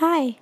Hi, 0.00 0.36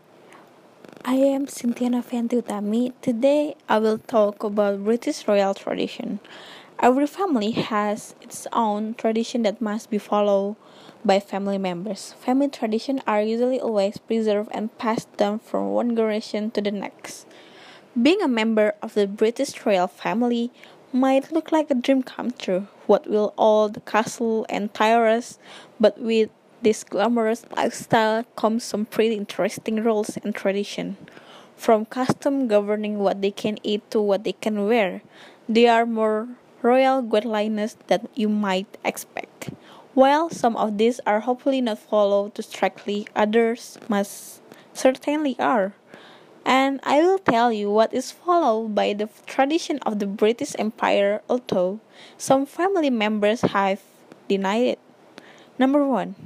I 1.05 1.15
am 1.15 1.47
Cynthia 1.47 1.89
Novianti 1.89 2.93
Today 3.01 3.55
I 3.69 3.79
will 3.79 3.99
talk 3.99 4.43
about 4.43 4.83
British 4.83 5.29
royal 5.29 5.55
tradition. 5.55 6.19
Every 6.81 7.07
family 7.07 7.53
has 7.53 8.17
its 8.21 8.49
own 8.53 8.95
tradition 8.95 9.43
that 9.43 9.61
must 9.61 9.91
be 9.91 9.99
followed 9.99 10.57
by 11.05 11.21
family 11.21 11.57
members. 11.57 12.15
Family 12.19 12.49
traditions 12.49 13.03
are 13.07 13.23
usually 13.23 13.61
always 13.61 13.97
preserved 13.97 14.51
and 14.51 14.77
passed 14.77 15.17
down 15.17 15.39
from 15.39 15.71
one 15.71 15.95
generation 15.95 16.51
to 16.51 16.61
the 16.61 16.73
next. 16.73 17.25
Being 17.95 18.23
a 18.23 18.27
member 18.27 18.75
of 18.83 18.95
the 18.95 19.07
British 19.07 19.65
royal 19.65 19.87
family 19.87 20.51
might 20.93 21.31
look 21.31 21.53
like 21.53 21.71
a 21.71 21.77
dream 21.77 22.03
come 22.03 22.33
true. 22.33 22.67
What 22.89 23.07
will 23.09 23.33
all 23.39 23.69
the 23.69 23.83
castle 23.83 24.47
and 24.49 24.75
towers, 24.75 25.39
but 25.79 26.01
with 26.01 26.31
this 26.65 26.83
glamorous 26.83 27.45
lifestyle 27.55 28.25
comes 28.37 28.65
some 28.65 28.87
pretty 28.87 29.15
interesting 29.15 29.85
rules 29.85 30.17
and 30.25 30.35
tradition. 30.35 30.97
From 31.57 31.85
custom 31.85 32.49
governing 32.49 32.99
what 32.99 33.21
they 33.21 33.31
can 33.31 33.59
eat 33.63 33.89
to 33.93 34.01
what 34.01 34.25
they 34.25 34.33
can 34.33 34.67
wear, 34.67 35.03
there 35.47 35.73
are 35.73 35.85
more 35.85 36.29
royal 36.63 37.03
guidelines 37.03 37.77
than 37.87 38.09
you 38.15 38.29
might 38.29 38.79
expect. 38.83 39.51
While 39.93 40.31
some 40.31 40.57
of 40.57 40.79
these 40.79 40.99
are 41.07 41.21
hopefully 41.21 41.61
not 41.61 41.79
followed 41.79 42.35
too 42.35 42.43
strictly, 42.43 43.07
others 43.15 43.79
must 43.87 44.41
certainly 44.73 45.37
are. 45.39 45.75
And 46.45 46.81
I 46.83 47.01
will 47.01 47.19
tell 47.19 47.53
you 47.53 47.71
what 47.71 47.95
is 47.95 48.11
followed 48.11 48.75
by 48.75 48.93
the 48.93 49.09
tradition 49.27 49.79
of 49.81 49.99
the 49.99 50.07
British 50.07 50.57
Empire, 50.59 51.23
although 51.29 51.81
some 52.19 52.45
family 52.45 52.91
members 52.91 53.43
have 53.43 53.81
denied 54.29 54.77
it. 54.77 54.79
Number 55.59 55.87
one, 55.87 56.17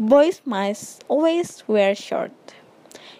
Boys 0.00 0.40
must 0.44 1.02
always 1.08 1.64
wear 1.66 1.92
short. 1.92 2.54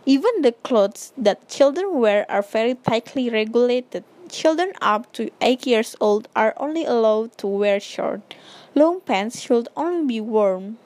Even 0.06 0.42
the 0.42 0.52
clothes 0.52 1.12
that 1.18 1.48
children 1.48 1.98
wear 1.98 2.24
are 2.30 2.40
very 2.40 2.74
tightly 2.74 3.28
regulated. 3.28 4.04
Children 4.28 4.70
up 4.80 5.12
to 5.14 5.28
8 5.40 5.66
years 5.66 5.96
old 6.00 6.28
are 6.36 6.54
only 6.56 6.84
allowed 6.84 7.36
to 7.38 7.48
wear 7.48 7.80
short. 7.80 8.22
Long 8.76 9.00
pants 9.00 9.40
should 9.40 9.66
only 9.76 10.06
be 10.06 10.20
worn 10.20 10.78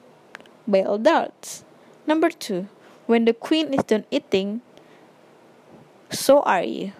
by 0.67 0.79
adults. 0.79 1.63
Number 2.07 2.31
2. 2.31 2.67
When 3.05 3.25
the 3.25 3.33
queen 3.33 3.71
is 3.71 3.83
done 3.83 4.05
eating, 4.09 4.61
so 6.09 6.41
are 6.41 6.63
you. 6.63 6.93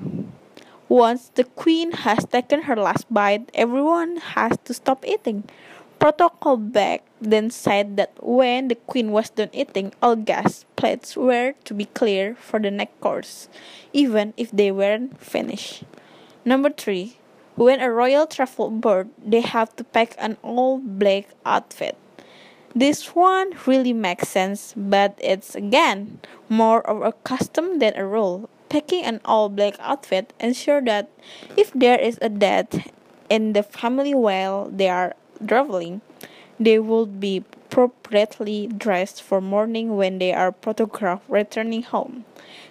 Once 0.87 1.31
the 1.33 1.45
queen 1.45 1.93
has 2.05 2.25
taken 2.25 2.69
her 2.69 2.75
last 2.75 3.11
bite, 3.11 3.49
everyone 3.55 4.17
has 4.37 4.55
to 4.65 4.73
stop 4.75 5.03
eating. 5.03 5.49
Protocol 5.97 6.57
back 6.57 7.01
then 7.23 7.49
said 7.49 7.97
that 7.97 8.11
when 8.21 8.67
the 8.67 8.75
queen 8.75 9.11
was 9.11 9.29
done 9.29 9.49
eating, 9.53 9.93
all 10.01 10.15
gas 10.15 10.65
plates 10.75 11.15
were 11.15 11.53
to 11.63 11.73
be 11.73 11.85
clear 11.85 12.35
for 12.35 12.59
the 12.59 12.71
next 12.71 12.99
course, 12.99 13.47
even 13.93 14.33
if 14.37 14.51
they 14.51 14.71
weren't 14.71 15.19
finished. 15.19 15.83
Number 16.45 16.69
three, 16.69 17.17
when 17.55 17.79
a 17.79 17.91
royal 17.91 18.27
travel 18.27 18.69
board, 18.69 19.09
they 19.23 19.41
have 19.41 19.75
to 19.77 19.83
pack 19.83 20.15
an 20.17 20.37
all 20.41 20.79
black 20.79 21.29
outfit. 21.45 21.97
This 22.75 23.13
one 23.15 23.53
really 23.67 23.93
makes 23.93 24.29
sense, 24.29 24.73
but 24.75 25.13
it's 25.21 25.53
again 25.53 26.19
more 26.49 26.81
of 26.81 27.03
a 27.03 27.13
custom 27.23 27.77
than 27.77 27.95
a 27.95 28.05
rule. 28.05 28.49
Packing 28.69 29.05
an 29.05 29.21
all 29.23 29.49
black 29.49 29.75
outfit 29.79 30.33
ensure 30.39 30.81
that 30.81 31.09
if 31.55 31.71
there 31.73 31.99
is 31.99 32.17
a 32.21 32.29
death 32.29 32.89
in 33.29 33.53
the 33.53 33.61
family 33.61 34.15
while 34.15 34.69
they 34.73 34.89
are 34.89 35.15
traveling, 35.45 36.01
they 36.63 36.79
would 36.79 37.19
be 37.19 37.43
appropriately 37.73 38.67
dressed 38.67 39.21
for 39.21 39.41
mourning 39.41 39.97
when 39.97 40.19
they 40.19 40.31
are 40.31 40.53
photographed 40.61 41.23
returning 41.27 41.83
home. 41.83 42.25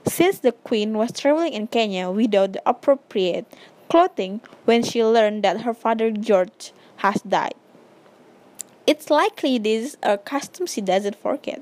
Since 0.06 0.38
the 0.38 0.52
Queen 0.52 0.94
was 0.94 1.12
traveling 1.12 1.52
in 1.52 1.66
Kenya 1.66 2.10
without 2.10 2.52
the 2.52 2.62
appropriate 2.64 3.46
clothing 3.88 4.40
when 4.64 4.82
she 4.82 5.04
learned 5.04 5.42
that 5.42 5.62
her 5.62 5.74
father 5.74 6.10
George 6.10 6.72
has 6.98 7.20
died. 7.22 7.54
It's 8.86 9.10
likely 9.10 9.58
this 9.58 9.84
is 9.84 9.96
a 10.02 10.18
custom 10.18 10.66
she 10.66 10.80
doesn't 10.80 11.16
forget. 11.16 11.60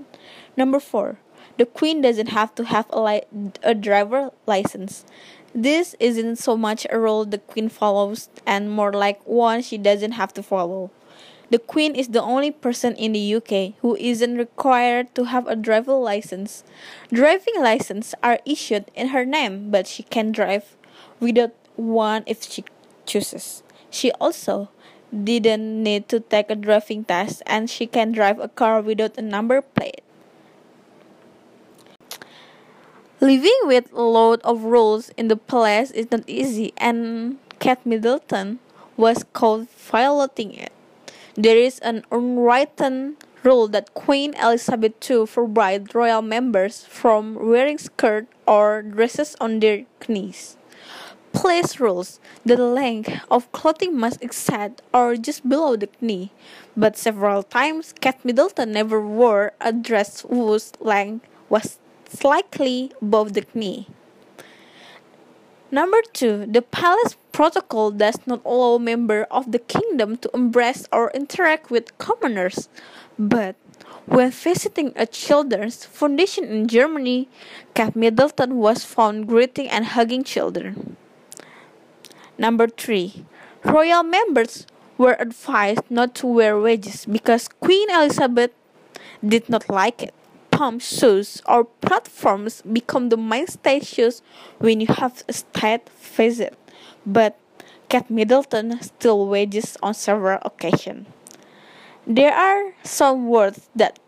Number 0.56 0.80
four, 0.80 1.18
the 1.56 1.66
Queen 1.66 2.00
doesn't 2.00 2.28
have 2.28 2.54
to 2.56 2.64
have 2.64 2.86
a, 2.90 3.00
li- 3.00 3.52
a 3.62 3.74
driver 3.74 4.30
license. 4.46 5.04
This 5.54 5.96
isn't 5.98 6.36
so 6.36 6.56
much 6.56 6.86
a 6.90 6.98
rule 6.98 7.24
the 7.24 7.38
Queen 7.38 7.68
follows 7.68 8.28
and 8.46 8.70
more 8.70 8.92
like 8.92 9.20
one 9.26 9.62
she 9.62 9.76
doesn't 9.76 10.12
have 10.12 10.32
to 10.34 10.42
follow. 10.42 10.90
The 11.50 11.58
Queen 11.58 11.96
is 11.96 12.14
the 12.14 12.22
only 12.22 12.52
person 12.52 12.94
in 12.94 13.10
the 13.10 13.34
UK 13.34 13.74
who 13.82 13.96
isn't 13.96 14.38
required 14.38 15.12
to 15.16 15.24
have 15.34 15.48
a 15.48 15.56
driver 15.56 15.94
license. 15.94 16.62
Driving 17.12 17.58
licenses 17.58 18.14
are 18.22 18.38
issued 18.46 18.86
in 18.94 19.08
her 19.08 19.24
name, 19.24 19.68
but 19.68 19.88
she 19.88 20.04
can 20.04 20.30
drive 20.30 20.76
without 21.18 21.50
one 21.74 22.22
if 22.26 22.46
she 22.46 22.62
chooses. 23.04 23.64
She 23.90 24.12
also 24.22 24.70
didn't 25.10 25.82
need 25.82 26.08
to 26.10 26.20
take 26.20 26.50
a 26.50 26.54
driving 26.54 27.02
test 27.02 27.42
and 27.46 27.68
she 27.68 27.84
can 27.84 28.12
drive 28.12 28.38
a 28.38 28.46
car 28.46 28.80
without 28.80 29.18
a 29.18 29.22
number 29.22 29.60
plate. 29.60 30.02
Living 33.20 33.58
with 33.64 33.92
a 33.92 34.02
load 34.02 34.40
of 34.42 34.62
rules 34.62 35.10
in 35.18 35.26
the 35.26 35.36
palace 35.36 35.90
is 35.90 36.12
not 36.12 36.22
easy 36.28 36.72
and 36.76 37.38
Kate 37.58 37.84
Middleton 37.84 38.60
was 38.96 39.24
caught 39.32 39.68
violating 39.68 40.54
it. 40.54 40.70
There 41.36 41.56
is 41.56 41.78
an 41.78 42.04
unwritten 42.10 43.16
rule 43.44 43.68
that 43.68 43.94
Queen 43.94 44.34
Elizabeth 44.34 44.98
II 45.08 45.26
forbade 45.26 45.94
royal 45.94 46.22
members 46.22 46.84
from 46.84 47.34
wearing 47.34 47.78
skirts 47.78 48.26
or 48.46 48.82
dresses 48.82 49.36
on 49.40 49.60
their 49.60 49.84
knees. 50.08 50.56
Place 51.32 51.78
rules 51.78 52.18
the 52.44 52.56
length 52.56 53.12
of 53.30 53.50
clothing 53.52 53.96
must 53.96 54.20
exceed 54.22 54.82
or 54.92 55.14
just 55.14 55.48
below 55.48 55.76
the 55.76 55.88
knee, 56.00 56.32
but 56.76 56.96
several 56.96 57.44
times 57.44 57.94
Kate 58.00 58.24
Middleton 58.24 58.72
never 58.72 59.00
wore 59.00 59.52
a 59.60 59.72
dress 59.72 60.22
whose 60.22 60.72
length 60.80 61.26
was 61.48 61.78
slightly 62.08 62.90
above 63.00 63.34
the 63.34 63.46
knee. 63.54 63.86
Number 65.70 66.02
two, 66.12 66.46
the 66.46 66.62
palace 66.62 67.16
protocol 67.32 67.90
does 67.90 68.18
not 68.26 68.40
allow 68.44 68.78
members 68.78 69.26
of 69.30 69.52
the 69.52 69.58
kingdom 69.58 70.16
to 70.18 70.30
embrace 70.34 70.86
or 70.92 71.10
interact 71.12 71.70
with 71.70 71.96
commoners. 71.98 72.68
But 73.18 73.56
when 74.06 74.30
visiting 74.30 74.92
a 74.96 75.06
children's 75.06 75.84
foundation 75.84 76.44
in 76.44 76.66
Germany, 76.68 77.28
Kate 77.74 77.94
Middleton 77.94 78.56
was 78.56 78.84
found 78.84 79.28
greeting 79.28 79.68
and 79.68 79.86
hugging 79.86 80.24
children. 80.24 80.96
Number 82.38 82.68
three, 82.68 83.24
royal 83.64 84.02
members 84.02 84.66
were 84.96 85.16
advised 85.18 85.90
not 85.90 86.14
to 86.16 86.26
wear 86.26 86.58
wedges 86.58 87.06
because 87.06 87.48
Queen 87.48 87.90
Elizabeth 87.90 88.50
did 89.26 89.48
not 89.48 89.68
like 89.68 90.02
it 90.02 90.14
pump 90.60 90.82
shoes 90.82 91.40
or 91.48 91.64
platforms 91.64 92.60
become 92.70 93.08
the 93.08 93.16
main 93.16 93.46
shoes 93.82 94.20
when 94.58 94.78
you 94.78 94.86
have 94.86 95.24
a 95.26 95.32
state 95.32 95.88
visit, 95.88 96.54
but 97.06 97.38
Kate 97.88 98.10
Middleton 98.10 98.80
still 98.82 99.26
wages 99.26 99.76
on 99.82 99.94
several 99.94 100.38
occasions. 100.42 101.08
There 102.06 102.32
are 102.32 102.74
some 102.82 103.28
words 103.28 103.68
that 103.76 103.98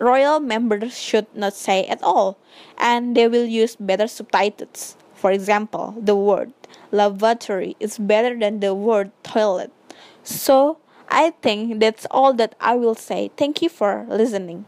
royal 0.00 0.40
members 0.40 0.98
should 0.98 1.26
not 1.34 1.54
say 1.54 1.86
at 1.86 2.02
all, 2.02 2.38
and 2.78 3.16
they 3.16 3.28
will 3.28 3.44
use 3.44 3.76
better 3.76 4.06
subtitles. 4.06 4.96
For 5.14 5.30
example, 5.30 5.94
the 5.98 6.16
word 6.16 6.52
lavatory 6.90 7.76
is 7.78 7.98
better 7.98 8.38
than 8.38 8.60
the 8.60 8.74
word 8.74 9.10
toilet. 9.22 9.72
So, 10.24 10.78
I 11.08 11.30
think 11.42 11.80
that's 11.80 12.06
all 12.10 12.32
that 12.34 12.54
I 12.60 12.74
will 12.76 12.94
say. 12.94 13.30
Thank 13.36 13.60
you 13.60 13.68
for 13.68 14.06
listening. 14.08 14.64